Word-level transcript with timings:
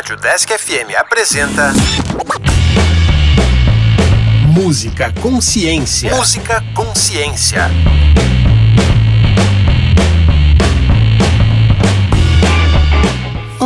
Rádio 0.00 0.16
Desk 0.16 0.50
FM 0.50 0.96
apresenta. 0.96 1.74
Música 4.46 5.12
Consciência. 5.20 6.16
Música 6.16 6.64
Consciência. 6.74 7.70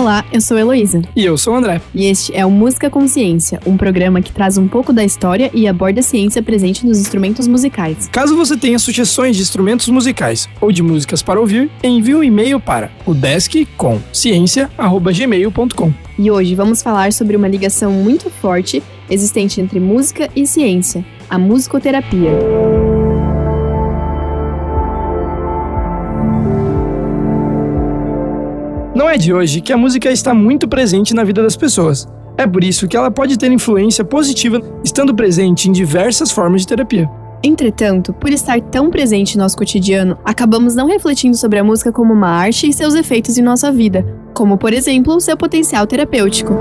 Olá, 0.04 0.22
eu 0.30 0.38
sou 0.38 0.58
Heloísa. 0.58 1.00
E 1.16 1.24
eu 1.24 1.38
sou 1.38 1.54
o 1.54 1.56
André. 1.56 1.80
E 1.94 2.04
este 2.04 2.30
é 2.36 2.44
o 2.44 2.50
Música 2.50 2.90
Consciência, 2.90 3.58
um 3.64 3.74
programa 3.74 4.20
que 4.20 4.30
traz 4.30 4.58
um 4.58 4.68
pouco 4.68 4.92
da 4.92 5.02
história 5.02 5.50
e 5.54 5.66
aborda 5.66 6.00
a 6.00 6.02
ciência 6.02 6.42
presente 6.42 6.84
nos 6.84 6.98
instrumentos 6.98 7.48
musicais. 7.48 8.06
Caso 8.12 8.36
você 8.36 8.54
tenha 8.54 8.78
sugestões 8.78 9.34
de 9.34 9.40
instrumentos 9.40 9.88
musicais 9.88 10.46
ou 10.60 10.70
de 10.70 10.82
músicas 10.82 11.22
para 11.22 11.40
ouvir, 11.40 11.70
envie 11.82 12.14
um 12.14 12.22
e-mail 12.22 12.60
para 12.60 12.90
o. 13.06 13.14
E 16.18 16.30
hoje 16.30 16.54
vamos 16.54 16.82
falar 16.82 17.10
sobre 17.10 17.34
uma 17.34 17.48
ligação 17.48 17.90
muito 17.90 18.28
forte 18.28 18.82
existente 19.08 19.58
entre 19.58 19.80
música 19.80 20.28
e 20.36 20.46
ciência, 20.46 21.02
a 21.30 21.38
musicoterapia. 21.38 22.83
É 29.14 29.16
de 29.16 29.32
hoje 29.32 29.60
que 29.60 29.72
a 29.72 29.76
música 29.76 30.10
está 30.10 30.34
muito 30.34 30.66
presente 30.66 31.14
na 31.14 31.22
vida 31.22 31.40
das 31.40 31.54
pessoas. 31.56 32.04
É 32.36 32.48
por 32.48 32.64
isso 32.64 32.88
que 32.88 32.96
ela 32.96 33.12
pode 33.12 33.38
ter 33.38 33.48
influência 33.52 34.04
positiva 34.04 34.60
estando 34.82 35.14
presente 35.14 35.68
em 35.68 35.72
diversas 35.72 36.32
formas 36.32 36.62
de 36.62 36.66
terapia. 36.66 37.08
Entretanto, 37.40 38.12
por 38.12 38.30
estar 38.30 38.60
tão 38.60 38.90
presente 38.90 39.36
em 39.36 39.38
nosso 39.38 39.56
cotidiano, 39.56 40.18
acabamos 40.24 40.74
não 40.74 40.88
refletindo 40.88 41.36
sobre 41.36 41.60
a 41.60 41.62
música 41.62 41.92
como 41.92 42.12
uma 42.12 42.26
arte 42.26 42.68
e 42.68 42.72
seus 42.72 42.96
efeitos 42.96 43.38
em 43.38 43.42
nossa 43.42 43.70
vida, 43.70 44.04
como 44.34 44.58
por 44.58 44.72
exemplo, 44.72 45.20
seu 45.20 45.36
potencial 45.36 45.86
terapêutico. 45.86 46.52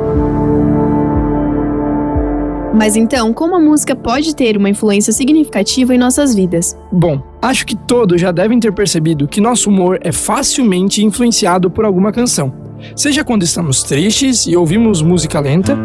Mas 2.71 2.95
então, 2.95 3.34
como 3.34 3.55
a 3.55 3.60
música 3.60 3.95
pode 3.95 4.35
ter 4.35 4.57
uma 4.57 4.70
influência 4.70 5.12
significativa 5.12 5.95
em 5.95 5.98
nossas 5.98 6.35
vidas? 6.35 6.77
Bom, 6.91 7.20
acho 7.44 7.66
que 7.66 7.76
todos 7.76 8.22
já 8.22 8.32
devem 8.32 8.58
ter 8.58 8.72
percebido 8.72 9.27
que 9.27 9.41
nosso 9.41 9.70
humor 9.70 9.99
é 10.02 10.13
facilmente 10.13 11.04
influenciado 11.04 11.70
por 11.70 11.84
alguma 11.84 12.12
canção. 12.12 12.54
Seja 12.96 13.24
quando 13.24 13.44
estamos 13.44 13.84
tristes 13.84 14.48
e 14.48 14.55
ouvimos 14.55 15.02
música 15.02 15.41
lenta, 15.41 15.77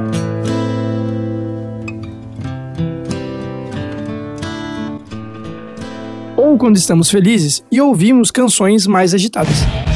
ou 6.37 6.56
quando 6.56 6.77
estamos 6.77 7.11
felizes 7.11 7.65
e 7.72 7.81
ouvimos 7.81 8.31
canções 8.31 8.87
mais 8.87 9.12
agitadas. 9.12 9.88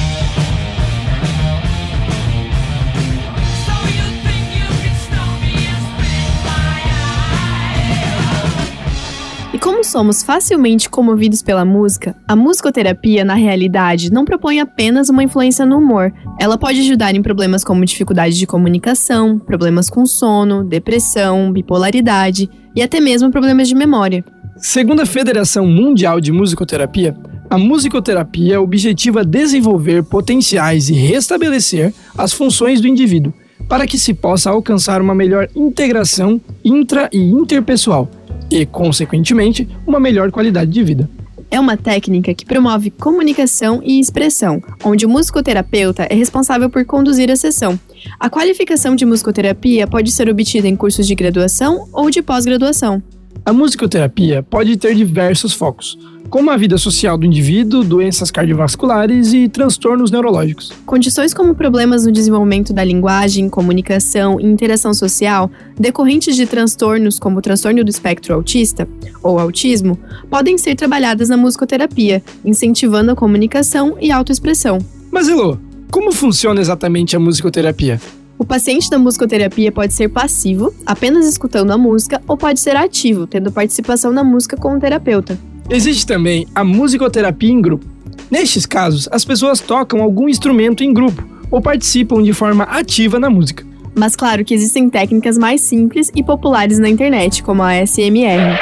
Somos 9.93 10.23
facilmente 10.23 10.89
comovidos 10.89 11.43
pela 11.43 11.67
música, 11.67 12.17
a 12.27 12.35
musicoterapia, 12.35 13.27
na 13.27 13.35
realidade, 13.35 14.11
não 14.11 14.25
propõe 14.25 14.59
apenas 14.59 15.11
uma 15.11 15.23
influência 15.23 15.67
no 15.67 15.77
humor. 15.77 16.11
Ela 16.41 16.57
pode 16.57 16.81
ajudar 16.81 17.15
em 17.15 17.21
problemas 17.21 17.63
como 17.63 17.85
dificuldade 17.85 18.39
de 18.39 18.47
comunicação, 18.47 19.39
problemas 19.39 19.91
com 19.91 20.07
sono, 20.07 20.65
depressão, 20.65 21.53
bipolaridade 21.53 22.49
e 22.75 22.83
até 22.83 23.01
mesmo 23.01 23.31
problemas 23.31 23.69
de 23.69 23.75
memória. 23.75 24.25
Segundo 24.57 25.03
a 25.03 25.07
Federação 25.07 25.67
Mundial 25.67 26.23
de 26.23 26.33
Musicoterapia, 26.33 27.15
a 27.51 27.59
musicoterapia 27.59 28.63
objetiva 28.63 29.23
desenvolver 29.23 30.03
potenciais 30.05 30.89
e 30.89 30.95
restabelecer 30.95 31.93
as 32.17 32.33
funções 32.33 32.81
do 32.81 32.89
indivíduo, 32.89 33.35
para 33.69 33.87
que 33.87 33.99
se 33.99 34.15
possa 34.15 34.49
alcançar 34.49 35.03
uma 35.03 35.15
melhor 35.15 35.49
integração 35.55 36.41
intra 36.65 37.11
e 37.13 37.19
interpessoal 37.19 38.09
e, 38.53 38.67
consequentemente, 38.67 39.69
uma 39.87 39.99
melhor 39.99 40.31
qualidade 40.31 40.71
de 40.71 40.83
vida. 40.83 41.09
É 41.51 41.61
uma 41.61 41.77
técnica 41.77 42.33
que 42.33 42.47
promove 42.47 42.91
comunicação 42.91 43.83
e 43.85 44.01
expressão, 44.01 44.63
onde 44.83 45.05
o 45.05 45.09
musicoterapeuta 45.09 46.07
é 46.09 46.15
responsável 46.15 46.71
por 46.71 46.85
conduzir 46.87 47.31
a 47.31 47.37
sessão. 47.37 47.79
A 48.19 48.31
qualificação 48.31 48.97
de 48.97 49.05
musicoterapia 49.05 49.87
pode 49.87 50.11
ser 50.11 50.31
obtida 50.31 50.67
em 50.67 50.75
cursos 50.75 51.07
de 51.07 51.15
graduação 51.15 51.89
ou 51.93 52.09
de 52.09 52.23
pós-graduação. 52.23 53.03
A 53.45 53.53
musicoterapia 53.53 54.43
pode 54.43 54.77
ter 54.77 54.95
diversos 54.95 55.53
focos, 55.53 55.99
como 56.33 56.51
a 56.51 56.57
vida 56.57 56.79
social 56.79 57.19
do 57.19 57.27
indivíduo, 57.27 57.85
doenças 57.85 58.31
cardiovasculares 58.31 59.35
e 59.35 59.51
transtornos 59.51 60.11
neurológicos. 60.11 60.73
Condições 60.87 61.35
como 61.35 61.55
problemas 61.55 62.07
no 62.07 62.11
desenvolvimento 62.11 62.73
da 62.73 62.83
linguagem, 62.83 63.51
comunicação 63.51 64.41
e 64.41 64.47
interação 64.47 64.95
social, 64.95 65.51
decorrentes 65.79 66.35
de 66.35 66.47
transtornos 66.47 67.19
como 67.19 67.39
o 67.39 67.43
transtorno 67.43 67.85
do 67.85 67.91
espectro 67.91 68.33
autista 68.33 68.89
ou 69.23 69.39
autismo, 69.39 69.99
podem 70.31 70.57
ser 70.57 70.75
trabalhadas 70.75 71.29
na 71.29 71.37
musicoterapia, 71.37 72.23
incentivando 72.43 73.11
a 73.11 73.15
comunicação 73.15 73.99
e 74.01 74.11
autoexpressão. 74.11 74.79
Mas, 75.11 75.29
Elô, 75.29 75.59
como 75.91 76.13
funciona 76.13 76.63
exatamente 76.63 77.15
a 77.15 77.21
musicoterapia? 77.21 78.01
O 78.43 78.45
paciente 78.45 78.91
da 78.91 78.99
musicoterapia 78.99 79.71
pode 79.71 79.95
ser 79.95 80.09
passivo, 80.09 80.75
apenas 80.85 81.29
escutando 81.29 81.71
a 81.71 81.79
música, 81.79 82.21
ou 82.27 82.37
pode 82.37 82.59
ser 82.59 82.75
ativo, 82.75 83.25
tendo 83.25 83.53
participação 83.53 84.13
na 84.13 84.25
música 84.25 84.57
com 84.57 84.75
o 84.75 84.81
terapeuta. 84.81 85.39
Existe 85.71 86.05
também 86.05 86.45
a 86.53 86.65
musicoterapia 86.65 87.53
em 87.53 87.63
grupo. 87.63 87.87
Nestes 88.29 88.67
casos, 88.67 89.09
as 89.13 89.25
pessoas 89.25 89.61
tocam 89.61 90.03
algum 90.03 90.29
instrumento 90.29 90.83
em 90.83 90.93
grupo 90.93 91.25
ou 91.53 91.63
participam 91.63 92.21
de 92.21 92.33
forma 92.33 92.65
ativa 92.65 93.21
na 93.21 93.31
música. 93.31 93.65
Mas 93.95 94.17
claro 94.17 94.45
que 94.45 94.55
existem 94.55 94.91
técnicas 94.91 95.39
mais 95.39 95.61
simples 95.61 96.11
e 96.13 96.25
populares 96.25 96.81
na 96.81 96.89
internet, 96.89 97.45
como 97.45 97.63
a 97.63 97.87
SMR. 97.87 98.59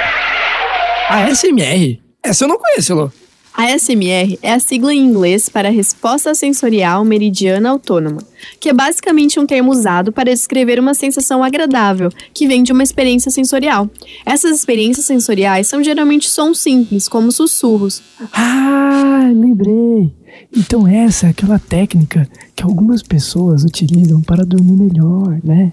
A 1.08 1.34
SMR? 1.34 2.02
Essa 2.22 2.44
eu 2.44 2.48
não 2.48 2.58
conheço, 2.58 2.94
Lô. 2.94 3.10
A 3.60 3.78
SMR 3.78 4.38
é 4.40 4.54
a 4.54 4.58
sigla 4.58 4.94
em 4.94 5.04
inglês 5.04 5.50
para 5.50 5.68
Resposta 5.68 6.34
Sensorial 6.34 7.04
Meridiana 7.04 7.68
Autônoma, 7.68 8.22
que 8.58 8.70
é 8.70 8.72
basicamente 8.72 9.38
um 9.38 9.44
termo 9.44 9.70
usado 9.70 10.10
para 10.10 10.32
descrever 10.32 10.80
uma 10.80 10.94
sensação 10.94 11.44
agradável 11.44 12.08
que 12.32 12.48
vem 12.48 12.62
de 12.62 12.72
uma 12.72 12.82
experiência 12.82 13.30
sensorial. 13.30 13.90
Essas 14.24 14.56
experiências 14.56 15.04
sensoriais 15.04 15.66
são 15.66 15.84
geralmente 15.84 16.26
sons 16.26 16.58
simples, 16.58 17.06
como 17.06 17.30
sussurros. 17.30 18.02
Ah, 18.32 19.30
lembrei! 19.30 20.10
Então 20.56 20.88
essa 20.88 21.26
é 21.26 21.28
aquela 21.28 21.58
técnica 21.58 22.26
que 22.56 22.62
algumas 22.62 23.02
pessoas 23.02 23.62
utilizam 23.62 24.22
para 24.22 24.42
dormir 24.42 24.72
melhor, 24.72 25.38
né? 25.44 25.70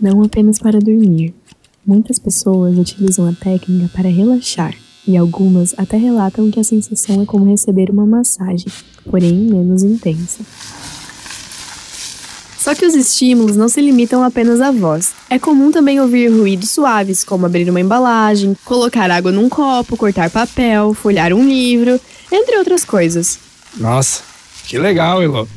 Não 0.00 0.22
apenas 0.22 0.58
para 0.58 0.78
dormir. 0.78 1.34
Muitas 1.86 2.18
pessoas 2.18 2.78
utilizam 2.78 3.28
a 3.28 3.34
técnica 3.34 3.90
para 3.94 4.08
relaxar 4.08 4.74
e 5.08 5.16
algumas 5.16 5.74
até 5.78 5.96
relatam 5.96 6.50
que 6.50 6.60
a 6.60 6.64
sensação 6.64 7.22
é 7.22 7.24
como 7.24 7.48
receber 7.48 7.90
uma 7.90 8.04
massagem, 8.04 8.66
porém 9.10 9.32
menos 9.32 9.82
intensa. 9.82 10.40
Só 12.58 12.74
que 12.74 12.84
os 12.84 12.94
estímulos 12.94 13.56
não 13.56 13.70
se 13.70 13.80
limitam 13.80 14.22
apenas 14.22 14.60
à 14.60 14.70
voz. 14.70 15.12
É 15.30 15.38
comum 15.38 15.72
também 15.72 15.98
ouvir 15.98 16.28
ruídos 16.28 16.70
suaves, 16.70 17.24
como 17.24 17.46
abrir 17.46 17.70
uma 17.70 17.80
embalagem, 17.80 18.54
colocar 18.66 19.10
água 19.10 19.32
num 19.32 19.48
copo, 19.48 19.96
cortar 19.96 20.28
papel, 20.28 20.92
folhar 20.92 21.32
um 21.32 21.48
livro, 21.48 21.98
entre 22.30 22.58
outras 22.58 22.84
coisas. 22.84 23.38
Nossa, 23.78 24.22
que 24.66 24.76
legal, 24.76 25.22
Elo. 25.22 25.48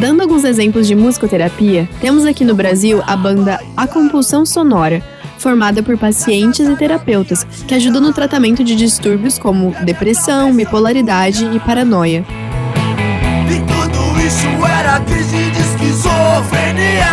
Dando 0.00 0.20
alguns 0.20 0.44
exemplos 0.44 0.86
de 0.86 0.94
musicoterapia, 0.94 1.88
temos 2.00 2.24
aqui 2.24 2.44
no 2.44 2.54
Brasil 2.54 3.02
a 3.04 3.16
banda 3.16 3.60
A 3.76 3.88
Compulsão 3.88 4.46
Sonora, 4.46 5.02
formada 5.38 5.82
por 5.82 5.96
pacientes 5.96 6.68
e 6.68 6.76
terapeutas, 6.76 7.44
que 7.66 7.74
ajudam 7.74 8.02
no 8.02 8.12
tratamento 8.12 8.62
de 8.62 8.74
distúrbios 8.76 9.38
como 9.38 9.74
depressão, 9.84 10.54
bipolaridade 10.54 11.44
e 11.54 11.60
paranoia. 11.60 12.24
E 13.48 13.60
tudo 13.60 14.20
isso 14.20 14.48
era 14.66 15.00
crise 15.00 15.50
de 15.50 15.60
esquizofrenia. 15.60 17.06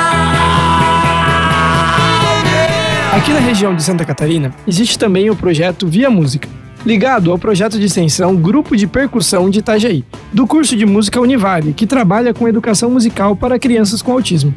Aqui 3.16 3.32
na 3.32 3.40
região 3.40 3.74
de 3.74 3.82
Santa 3.82 4.04
Catarina, 4.04 4.54
existe 4.68 5.00
também 5.00 5.30
o 5.30 5.36
projeto 5.36 5.88
Via 5.88 6.10
Música, 6.10 6.50
ligado 6.86 7.32
ao 7.32 7.40
projeto 7.40 7.80
de 7.80 7.86
extensão 7.86 8.36
Grupo 8.36 8.76
de 8.76 8.86
Percussão 8.86 9.50
de 9.50 9.60
Itajaí, 9.60 10.04
do 10.34 10.46
curso 10.46 10.76
de 10.76 10.86
música 10.86 11.22
Univale, 11.22 11.74
que 11.74 11.88
trabalha 11.88 12.34
com 12.34 12.48
educação 12.48 12.90
musical 12.92 13.36
para 13.36 13.58
crianças 13.58 14.02
com 14.02 14.12
autismo. 14.12 14.54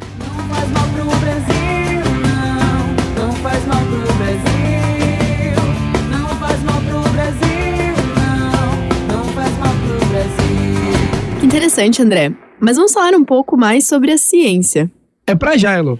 Interessante, 11.49 11.99
André. 11.99 12.31
Mas 12.59 12.75
vamos 12.75 12.93
falar 12.93 13.15
um 13.15 13.25
pouco 13.25 13.57
mais 13.57 13.87
sobre 13.87 14.11
a 14.11 14.19
ciência. 14.19 14.87
É 15.25 15.33
pra 15.33 15.57
já, 15.57 15.73
Elo. 15.73 15.97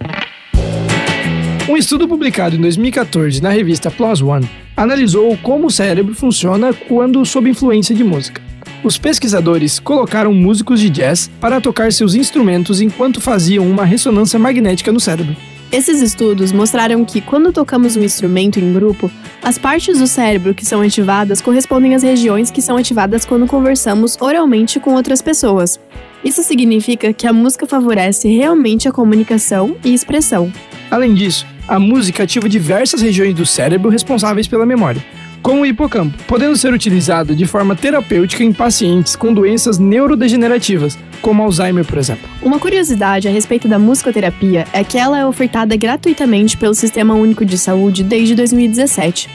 Um 1.67 1.75
estudo 1.75 2.07
publicado 2.07 2.55
em 2.55 2.61
2014 2.61 3.41
na 3.41 3.49
revista 3.49 3.89
PLOS 3.89 4.21
ONE 4.21 4.47
analisou 4.77 5.35
como 5.41 5.65
o 5.65 5.71
cérebro 5.71 6.13
funciona 6.13 6.71
quando 6.71 7.25
sob 7.25 7.49
influência 7.49 7.95
de 7.95 8.03
música. 8.03 8.39
os 8.83 8.99
pesquisadores 8.99 9.79
colocaram 9.79 10.31
músicos 10.35 10.79
de 10.79 10.87
jazz 10.87 11.31
para 11.41 11.59
tocar 11.59 11.91
seus 11.91 12.13
instrumentos 12.13 12.79
enquanto 12.79 13.19
faziam 13.19 13.67
uma 13.67 13.83
ressonância 13.83 14.37
magnética 14.37 14.91
no 14.91 14.99
cérebro. 14.99 15.35
Esses 15.71 16.01
estudos 16.01 16.51
mostraram 16.51 17.05
que, 17.05 17.21
quando 17.21 17.53
tocamos 17.53 17.95
um 17.95 18.01
instrumento 18.01 18.59
em 18.59 18.73
grupo, 18.73 19.09
as 19.43 19.59
partes 19.59 19.99
do 19.99 20.07
cérebro 20.07 20.55
que 20.55 20.65
são 20.65 20.81
ativadas 20.81 21.41
correspondem 21.41 21.93
às 21.93 22.01
regiões 22.01 22.49
que 22.49 22.59
são 22.59 22.75
ativadas 22.75 23.23
quando 23.23 23.45
conversamos 23.45 24.17
oralmente 24.19 24.79
com 24.79 24.95
outras 24.95 25.21
pessoas. 25.21 25.79
Isso 26.23 26.41
significa 26.41 27.13
que 27.13 27.27
a 27.27 27.33
música 27.33 27.67
favorece 27.67 28.27
realmente 28.27 28.87
a 28.87 28.91
comunicação 28.91 29.75
e 29.85 29.93
expressão. 29.93 30.51
Além 30.89 31.13
disso, 31.13 31.45
a 31.67 31.79
música 31.79 32.23
ativa 32.23 32.49
diversas 32.49 33.03
regiões 33.03 33.35
do 33.35 33.45
cérebro 33.45 33.91
responsáveis 33.91 34.47
pela 34.47 34.65
memória, 34.65 35.05
como 35.41 35.61
o 35.61 35.65
hipocampo, 35.65 36.17
podendo 36.27 36.55
ser 36.55 36.73
utilizada 36.73 37.35
de 37.35 37.45
forma 37.45 37.75
terapêutica 37.75 38.43
em 38.43 38.53
pacientes 38.53 39.15
com 39.15 39.33
doenças 39.33 39.77
neurodegenerativas, 39.77 40.97
como 41.21 41.43
Alzheimer, 41.43 41.85
por 41.85 41.97
exemplo. 41.97 42.29
Uma 42.41 42.59
curiosidade 42.59 43.27
a 43.27 43.31
respeito 43.31 43.67
da 43.67 43.79
musicoterapia 43.79 44.65
é 44.73 44.83
que 44.83 44.97
ela 44.97 45.19
é 45.19 45.25
ofertada 45.25 45.75
gratuitamente 45.75 46.57
pelo 46.57 46.73
Sistema 46.73 47.13
Único 47.13 47.45
de 47.45 47.57
Saúde 47.57 48.03
desde 48.03 48.35
2017. 48.35 49.29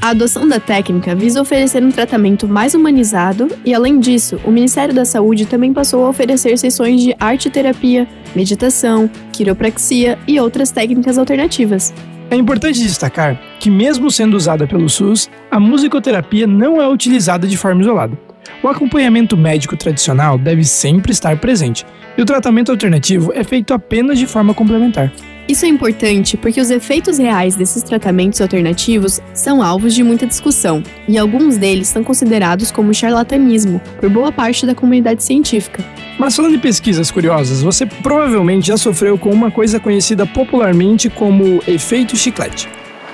A 0.00 0.10
adoção 0.10 0.46
da 0.46 0.60
técnica 0.60 1.14
visa 1.14 1.42
oferecer 1.42 1.82
um 1.82 1.90
tratamento 1.90 2.46
mais 2.46 2.72
humanizado 2.72 3.48
e, 3.64 3.74
além 3.74 3.98
disso, 3.98 4.40
o 4.44 4.50
Ministério 4.50 4.94
da 4.94 5.04
Saúde 5.04 5.44
também 5.44 5.72
passou 5.72 6.04
a 6.04 6.08
oferecer 6.08 6.56
sessões 6.56 7.02
de 7.02 7.16
arte-terapia, 7.18 8.06
meditação, 8.34 9.10
quiropraxia 9.32 10.16
e 10.26 10.38
outras 10.38 10.70
técnicas 10.70 11.18
alternativas. 11.18 11.92
É 12.30 12.36
importante 12.36 12.82
destacar 12.82 13.40
que, 13.58 13.70
mesmo 13.70 14.10
sendo 14.10 14.36
usada 14.36 14.66
pelo 14.66 14.86
SUS, 14.86 15.30
a 15.50 15.58
musicoterapia 15.58 16.46
não 16.46 16.80
é 16.80 16.86
utilizada 16.86 17.46
de 17.46 17.56
forma 17.56 17.80
isolada. 17.80 18.18
O 18.62 18.68
acompanhamento 18.68 19.34
médico 19.34 19.76
tradicional 19.78 20.36
deve 20.36 20.62
sempre 20.62 21.10
estar 21.10 21.38
presente, 21.38 21.86
e 22.18 22.22
o 22.22 22.26
tratamento 22.26 22.70
alternativo 22.70 23.32
é 23.34 23.42
feito 23.42 23.72
apenas 23.72 24.18
de 24.18 24.26
forma 24.26 24.52
complementar. 24.52 25.10
Isso 25.48 25.64
é 25.64 25.68
importante 25.68 26.36
porque 26.36 26.60
os 26.60 26.70
efeitos 26.70 27.16
reais 27.16 27.56
desses 27.56 27.82
tratamentos 27.82 28.38
alternativos 28.38 29.18
são 29.32 29.62
alvos 29.62 29.94
de 29.94 30.02
muita 30.02 30.26
discussão, 30.26 30.82
e 31.08 31.16
alguns 31.16 31.56
deles 31.56 31.88
são 31.88 32.04
considerados 32.04 32.70
como 32.70 32.92
charlatanismo 32.92 33.80
por 33.98 34.10
boa 34.10 34.30
parte 34.30 34.66
da 34.66 34.74
comunidade 34.74 35.24
científica. 35.24 35.82
Mas 36.18 36.36
falando 36.36 36.52
de 36.52 36.58
pesquisas 36.58 37.10
curiosas, 37.10 37.62
você 37.62 37.86
provavelmente 37.86 38.66
já 38.66 38.76
sofreu 38.76 39.16
com 39.16 39.30
uma 39.30 39.50
coisa 39.50 39.80
conhecida 39.80 40.26
popularmente 40.26 41.08
como 41.08 41.62
efeito 41.66 42.14
chiclete. 42.14 42.68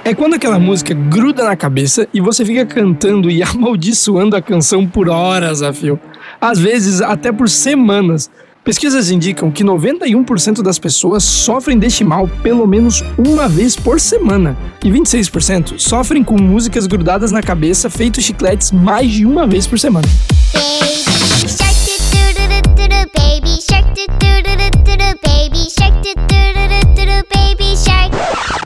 É 0.05 0.13
quando 0.13 0.35
aquela 0.35 0.59
música 0.59 0.93
gruda 0.93 1.45
na 1.45 1.55
cabeça 1.55 2.09
e 2.13 2.21
você 2.21 2.45
fica 2.45 2.67
cantando 2.67 3.31
e 3.31 3.41
amaldiçoando 3.45 4.35
a 4.35 4.43
canção 4.43 4.87
por 4.87 5.09
horas 5.09 5.63
a 5.63 5.73
fio. 5.73 6.01
Às 6.41 6.59
vezes 6.59 7.01
até 7.01 7.31
por 7.31 7.49
semanas, 7.49 8.29
Pesquisas 8.65 9.11
indicam 9.11 9.51
que 9.51 9.63
91% 9.63 10.63
das 10.63 10.79
pessoas 10.79 11.23
sofrem 11.23 11.79
deste 11.79 12.03
mal 12.03 12.27
pelo 12.43 12.67
menos 12.67 13.05
uma 13.19 13.47
vez 13.47 13.77
por 13.77 14.01
semana 14.01 14.57
e 14.83 14.91
26% 14.91 15.79
sofrem 15.79 16.25
com 16.25 16.41
músicas 16.41 16.87
grudadas 16.87 17.31
na 17.31 17.43
cabeça 17.43 17.91
feito 17.91 18.23
chicletes 18.23 18.73
mais 18.73 19.11
de 19.11 19.27
uma 19.27 19.47
vez 19.47 19.67
por 19.67 19.79
semana. 19.79 20.09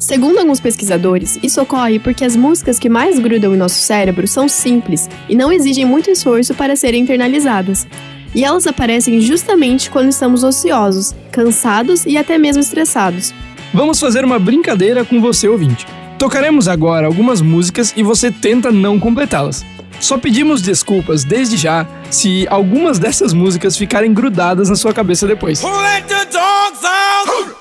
Segundo 0.00 0.38
alguns 0.38 0.60
pesquisadores, 0.60 1.40
isso 1.42 1.60
ocorre 1.60 1.98
porque 1.98 2.24
as 2.24 2.36
músicas 2.36 2.78
que 2.78 2.88
mais 2.88 3.18
grudam 3.18 3.52
em 3.52 3.58
nosso 3.58 3.80
cérebro 3.80 4.28
são 4.28 4.48
simples 4.48 5.10
e 5.28 5.34
não 5.34 5.50
exigem 5.50 5.84
muito 5.84 6.08
esforço 6.08 6.54
para 6.54 6.76
serem 6.76 7.02
internalizadas 7.02 7.84
e 8.34 8.44
elas 8.44 8.66
aparecem 8.66 9.20
justamente 9.20 9.90
quando 9.90 10.08
estamos 10.08 10.42
ociosos, 10.44 11.14
cansados 11.30 12.04
e 12.06 12.16
até 12.16 12.38
mesmo 12.38 12.60
estressados. 12.60 13.32
Vamos 13.72 14.00
fazer 14.00 14.24
uma 14.24 14.38
brincadeira 14.38 15.04
com 15.04 15.20
você, 15.20 15.48
ouvinte. 15.48 15.86
Tocaremos 16.18 16.66
agora 16.66 17.06
algumas 17.06 17.40
músicas 17.40 17.92
e 17.96 18.02
você 18.02 18.30
tenta 18.30 18.72
não 18.72 18.98
completá-las. 18.98 19.64
Só 20.00 20.16
pedimos 20.16 20.62
desculpas 20.62 21.24
desde 21.24 21.56
já 21.56 21.86
se 22.10 22.46
algumas 22.48 22.98
dessas 22.98 23.32
músicas 23.32 23.76
ficarem 23.76 24.12
grudadas 24.12 24.68
na 24.68 24.76
sua 24.76 24.92
cabeça 24.92 25.26
depois. 25.26 25.60
cada 25.60 27.57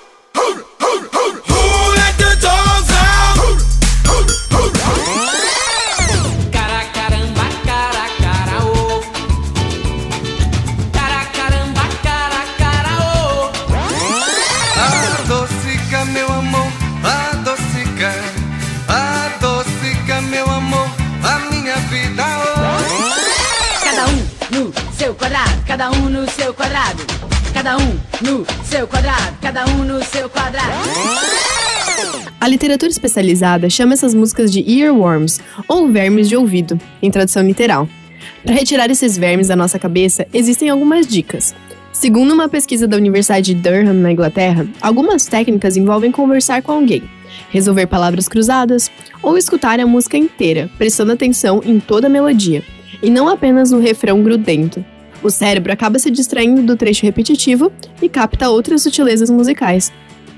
seu 30.07 30.30
quadrado. 30.30 30.71
A 32.39 32.48
literatura 32.48 32.89
especializada 32.89 33.69
chama 33.69 33.94
essas 33.94 34.13
músicas 34.13 34.51
de 34.51 34.62
earworms, 34.62 35.39
ou 35.68 35.89
vermes 35.89 36.30
de 36.30 36.36
ouvido, 36.36 36.80
em 37.01 37.12
tradução 37.12 37.44
literal. 37.44 37.88
Para 38.44 38.56
retirar 38.56 38.89
esses 38.89 39.18
vermes 39.18 39.48
da 39.48 39.56
nossa 39.56 39.77
cabeça, 39.77 40.25
existem 40.33 40.69
algumas 40.69 41.06
dicas. 41.06 41.54
Segundo 41.92 42.33
uma 42.33 42.48
pesquisa 42.48 42.88
da 42.88 42.95
Universidade 42.95 43.54
de 43.54 43.62
Durham, 43.62 43.94
na 43.94 44.12
Inglaterra, 44.12 44.68
algumas 44.80 45.25
técnicas 45.25 45.75
envolvem 45.75 46.12
conversar 46.12 46.62
com 46.62 46.71
alguém, 46.71 47.03
resolver 47.50 47.88
palavras 47.88 48.30
cruzadas 48.30 48.92
ou 49.21 49.38
escutar 49.38 49.80
a 49.80 49.88
música 49.88 50.15
inteira, 50.15 50.69
prestando 50.77 51.12
atenção 51.12 51.62
em 51.65 51.80
toda 51.80 52.07
a 52.07 52.10
melodia, 52.10 52.63
e 53.01 53.10
não 53.10 53.27
apenas 53.27 53.71
no 53.71 53.80
refrão 53.80 54.21
grudento. 54.24 54.86
O 55.23 55.29
cérebro 55.29 55.71
acaba 55.71 55.99
se 55.99 56.11
distraindo 56.11 56.61
do 56.61 56.75
trecho 56.75 57.05
repetitivo 57.05 57.71
e 58.01 58.07
capta 58.07 58.49
outras 58.49 58.83
sutilezas 58.83 59.29
musicais. 59.29 59.91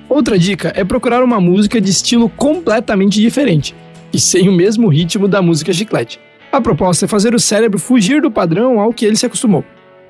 Outra 0.08 0.40
dica 0.40 0.74
é 0.76 0.84
procurar 0.84 1.24
uma 1.24 1.40
música 1.40 1.80
de 1.80 1.92
estilo 1.92 2.30
completamente 2.30 3.22
diferente 3.22 3.76
e 4.12 4.20
sem 4.20 4.50
o 4.50 4.52
mesmo 4.52 4.88
ritmo 4.88 5.28
da 5.28 5.42
música 5.42 5.72
chiclete. 5.72 6.20
A 6.52 6.60
proposta 6.60 7.06
é 7.06 7.08
fazer 7.08 7.36
o 7.36 7.40
cérebro 7.40 7.78
fugir 7.78 8.22
do 8.22 8.32
padrão 8.32 8.80
ao 8.80 8.92
que 8.92 9.06
ele 9.06 9.16
se 9.16 9.26
acostumou. 9.26 9.64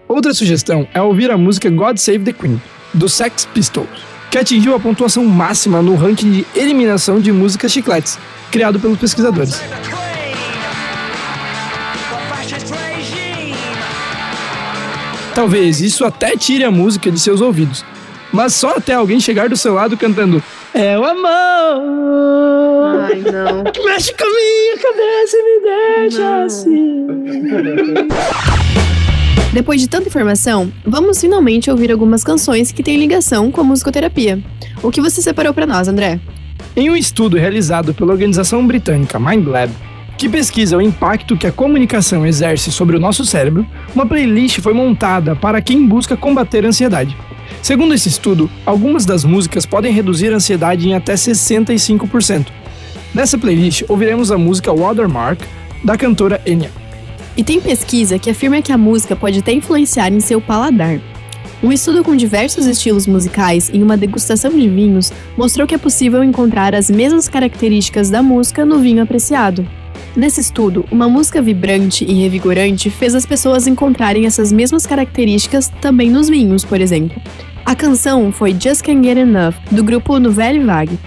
Outra 0.08 0.34
sugestão 0.34 0.88
é 0.94 1.02
ouvir 1.02 1.30
a 1.32 1.38
música 1.38 1.70
God 1.70 1.98
Save 1.98 2.24
the 2.24 2.34
Queen, 2.34 2.62
do 2.94 3.10
Sex 3.10 3.46
Pistols, 3.54 3.90
que 4.32 4.38
atingiu 4.38 4.74
a 4.74 4.80
pontuação 4.80 5.26
máxima 5.26 5.82
no 5.82 5.96
ranking 5.96 6.32
de 6.32 6.46
eliminação 6.56 7.20
de 7.20 7.32
músicas 7.32 7.72
chicletes, 7.72 8.18
criado 8.50 8.80
pelos 8.80 8.98
pesquisadores. 8.98 9.62
Talvez 15.40 15.80
isso 15.80 16.04
até 16.04 16.36
tire 16.36 16.66
a 16.66 16.70
música 16.70 17.10
de 17.10 17.18
seus 17.18 17.40
ouvidos, 17.40 17.86
mas 18.30 18.54
só 18.54 18.76
até 18.76 18.94
alguém 18.94 19.22
chegar 19.22 19.48
do 19.48 19.56
seu 19.56 19.74
lado 19.74 19.96
cantando 19.96 20.44
É 20.74 21.00
o 21.00 21.06
amor! 21.06 21.30
Ai, 23.00 23.22
não. 23.22 23.64
Mexe 23.86 24.14
com 24.14 24.26
a 24.26 24.28
minha 24.28 24.78
cabeça 24.78 25.38
e 25.38 25.44
me 25.44 25.62
deixa 25.62 26.20
não. 26.20 26.44
assim. 26.44 27.08
Depois 29.54 29.80
de 29.80 29.88
tanta 29.88 30.10
informação, 30.10 30.70
vamos 30.86 31.22
finalmente 31.22 31.72
ouvir 31.72 31.90
algumas 31.90 32.22
canções 32.22 32.74
que 32.74 32.84
têm 32.84 32.98
ligação 32.98 33.50
com 33.50 33.62
a 33.62 33.64
musicoterapia. 33.64 34.44
O 34.84 34.92
que 34.92 35.00
você 35.00 35.22
separou 35.22 35.54
para 35.54 35.66
nós, 35.66 35.88
André? 35.88 36.20
Em 36.76 36.90
um 36.90 36.98
estudo 36.98 37.38
realizado 37.38 37.94
pela 37.94 38.12
organização 38.12 38.68
britânica 38.68 39.18
MindLab, 39.18 39.72
que 40.20 40.28
pesquisa 40.28 40.76
o 40.76 40.82
impacto 40.82 41.38
que 41.38 41.48
a 41.48 41.52
comunicação 41.52 42.28
exerce 42.28 42.74
sobre 42.74 42.98
o 42.98 43.00
nosso 43.00 43.24
cérebro, 43.24 43.66
uma 43.96 44.06
playlist 44.06 44.60
foi 44.60 44.74
montada 44.74 45.34
para 45.34 45.62
quem 45.62 45.88
busca 45.88 46.18
combater 46.18 46.66
a 46.66 46.68
ansiedade. 46.68 47.16
Segundo 47.62 47.94
esse 47.94 48.10
estudo, 48.10 48.52
algumas 48.66 49.06
das 49.06 49.24
músicas 49.24 49.66
podem 49.66 49.94
reduzir 49.94 50.34
a 50.34 50.36
ansiedade 50.36 50.90
em 50.90 50.94
até 50.94 51.14
65%. 51.14 52.48
Nessa 53.16 53.38
playlist, 53.38 53.84
ouviremos 53.88 54.30
a 54.30 54.38
música 54.38 54.74
Watermark, 54.74 55.42
da 55.86 55.96
cantora 55.96 56.42
Enya. 56.46 56.70
E 57.38 57.42
tem 57.42 57.62
pesquisa 57.62 58.20
que 58.20 58.30
afirma 58.30 58.62
que 58.62 58.74
a 58.74 58.78
música 58.78 59.16
pode 59.16 59.40
até 59.40 59.54
influenciar 59.54 60.12
em 60.12 60.20
seu 60.20 60.42
paladar. 60.42 61.00
Um 61.64 61.72
estudo 61.72 62.04
com 62.04 62.14
diversos 62.14 62.66
estilos 62.66 63.08
musicais 63.08 63.70
em 63.74 63.82
uma 63.82 63.96
degustação 63.96 64.52
de 64.52 64.68
vinhos 64.68 65.14
mostrou 65.38 65.66
que 65.66 65.76
é 65.76 65.78
possível 65.78 66.22
encontrar 66.22 66.76
as 66.76 66.90
mesmas 66.90 67.30
características 67.30 68.10
da 68.10 68.22
música 68.22 68.66
no 68.66 68.80
vinho 68.80 69.02
apreciado. 69.02 69.79
Nesse 70.16 70.42
estudo, 70.42 70.86
uma 70.92 71.08
música 71.08 71.42
vibrante 71.42 72.04
e 72.04 72.14
revigorante 72.14 72.90
fez 72.90 73.14
as 73.14 73.26
pessoas 73.26 73.68
encontrarem 73.68 74.26
essas 74.26 74.52
mesmas 74.52 74.86
características 74.86 75.72
também 75.82 76.10
nos 76.10 76.30
vinhos, 76.30 76.66
por 76.66 76.82
exemplo. 76.82 77.22
A 77.66 77.76
canção 77.76 78.32
foi 78.32 78.52
Just 78.60 78.82
Can't 78.84 79.06
Get 79.06 79.18
Enough, 79.18 79.54
do 79.72 79.84
grupo 79.84 80.20
Nouvelle 80.20 80.60
Vague. 80.60 80.98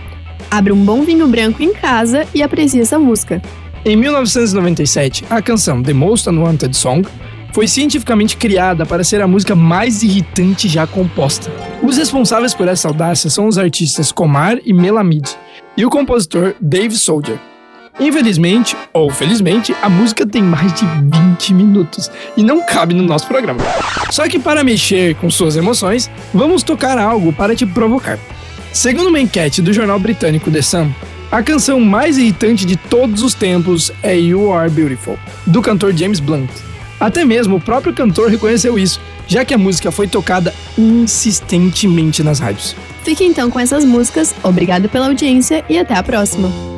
Abre 0.50 0.72
um 0.72 0.84
bom 0.84 1.02
vinho 1.02 1.26
branco 1.26 1.62
em 1.62 1.72
casa 1.72 2.26
e 2.34 2.42
aprecie 2.42 2.80
essa 2.80 2.98
música. 2.98 3.42
Em 3.84 3.96
1997, 3.96 5.24
a 5.28 5.42
canção 5.42 5.82
The 5.82 5.92
Most 5.92 6.28
Unwanted 6.28 6.76
Song 6.76 7.08
foi 7.52 7.66
cientificamente 7.66 8.36
criada 8.36 8.86
para 8.86 9.02
ser 9.02 9.20
a 9.20 9.26
música 9.26 9.56
mais 9.56 10.02
irritante 10.02 10.68
já 10.68 10.86
composta. 10.86 11.50
Os 11.82 11.98
responsáveis 11.98 12.54
por 12.54 12.68
essa 12.68 12.88
audácia 12.88 13.28
são 13.28 13.48
os 13.48 13.58
artistas 13.58 14.12
Komar 14.12 14.58
e 14.64 14.72
Melamid 14.72 15.28
e 15.76 15.84
o 15.84 15.90
compositor 15.90 16.54
Dave 16.60 16.94
Soldier. 16.94 17.51
Infelizmente, 18.00 18.76
ou 18.92 19.10
felizmente, 19.10 19.74
a 19.82 19.88
música 19.88 20.26
tem 20.26 20.42
mais 20.42 20.72
de 20.72 20.86
20 20.86 21.54
minutos 21.54 22.10
e 22.36 22.42
não 22.42 22.64
cabe 22.66 22.94
no 22.94 23.02
nosso 23.02 23.26
programa. 23.26 23.60
Só 24.10 24.28
que 24.28 24.38
para 24.38 24.64
mexer 24.64 25.14
com 25.16 25.30
suas 25.30 25.56
emoções, 25.56 26.10
vamos 26.32 26.62
tocar 26.62 26.98
algo 26.98 27.32
para 27.32 27.54
te 27.54 27.66
provocar. 27.66 28.18
Segundo 28.72 29.08
uma 29.08 29.20
enquete 29.20 29.60
do 29.60 29.72
jornal 29.72 29.98
britânico 29.98 30.50
The 30.50 30.62
Sun, 30.62 30.90
a 31.30 31.42
canção 31.42 31.80
mais 31.80 32.18
irritante 32.18 32.64
de 32.64 32.76
todos 32.76 33.22
os 33.22 33.34
tempos 33.34 33.92
é 34.02 34.16
You 34.16 34.52
Are 34.52 34.70
Beautiful, 34.70 35.18
do 35.46 35.60
cantor 35.60 35.94
James 35.94 36.20
Blunt. 36.20 36.50
Até 36.98 37.24
mesmo 37.24 37.56
o 37.56 37.60
próprio 37.60 37.92
cantor 37.92 38.30
reconheceu 38.30 38.78
isso, 38.78 39.00
já 39.26 39.44
que 39.44 39.52
a 39.52 39.58
música 39.58 39.90
foi 39.90 40.06
tocada 40.06 40.54
insistentemente 40.78 42.22
nas 42.22 42.38
rádios. 42.38 42.76
Fique 43.02 43.24
então 43.24 43.50
com 43.50 43.58
essas 43.58 43.84
músicas, 43.84 44.34
obrigado 44.42 44.88
pela 44.88 45.06
audiência 45.06 45.64
e 45.68 45.78
até 45.78 45.94
a 45.94 46.02
próxima. 46.02 46.71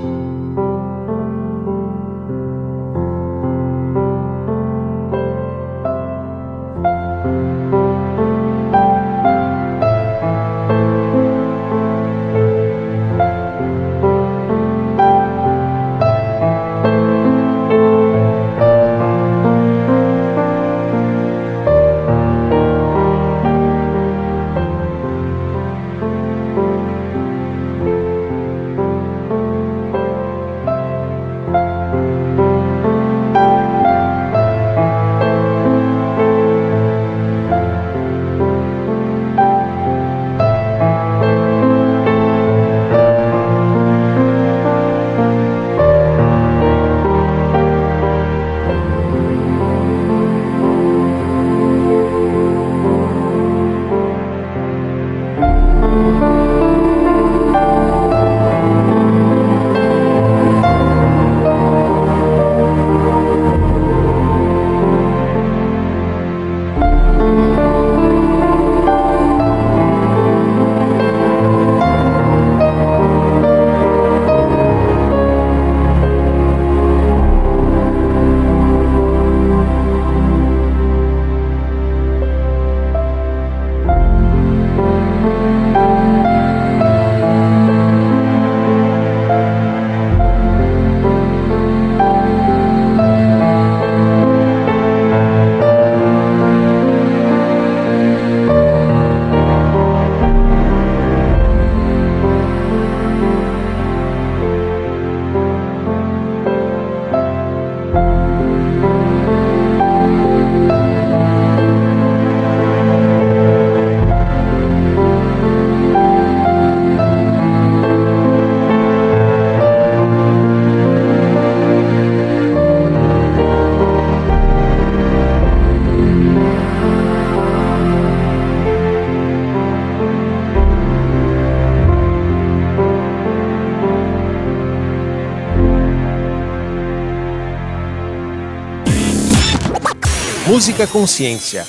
Música 140.55 140.87
Consciência. 140.87 141.67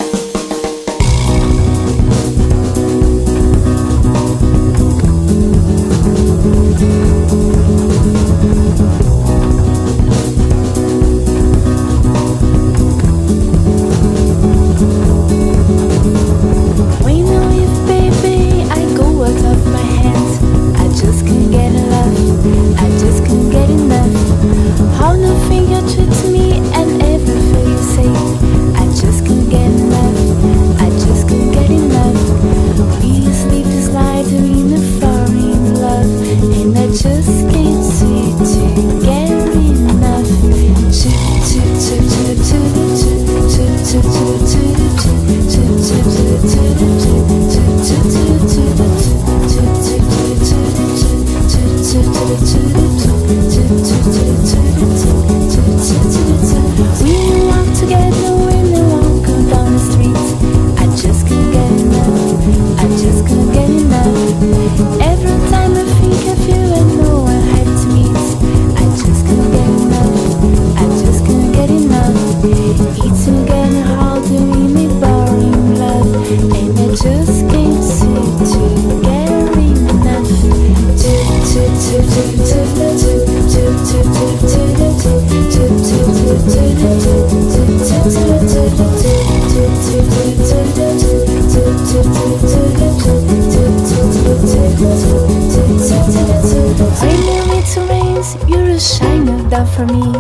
For 99.76 99.86
me. 99.88 100.15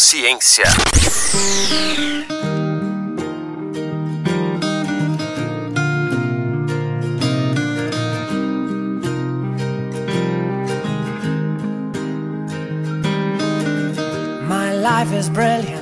Consciência. 0.00 0.64
My 14.48 14.72
life 14.72 15.12
is 15.12 15.28
brilliant. 15.28 15.79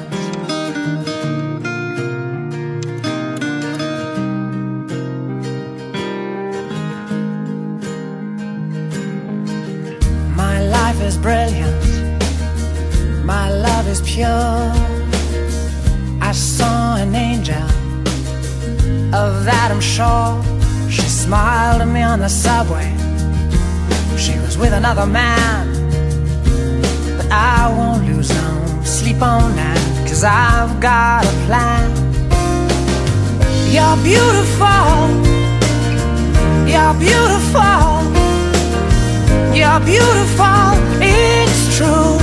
On 22.09 22.21
the 22.21 22.29
subway. 22.29 22.88
She 24.17 24.38
was 24.38 24.57
with 24.57 24.73
another 24.73 25.05
man. 25.05 25.67
But 27.19 27.27
I 27.31 27.69
won't 27.77 28.07
lose 28.07 28.31
no 28.31 28.83
sleep 28.83 29.21
on 29.21 29.55
that, 29.57 29.79
cause 30.09 30.25
I've 30.25 30.81
got 30.81 31.27
a 31.27 31.35
plan. 31.47 31.88
You're 33.75 33.99
beautiful. 34.11 34.95
You're 36.73 36.97
beautiful. 37.07 37.85
You're 39.59 39.83
beautiful. 39.93 40.69
It's 41.05 41.61
true. 41.77 42.17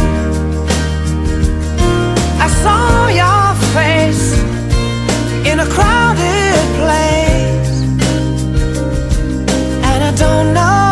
I 2.46 2.48
saw 2.64 3.08
your 3.22 3.46
face 3.78 4.26
in 5.50 5.60
a 5.60 5.68
crowded 5.76 6.35
don't 10.16 10.54
know 10.54 10.85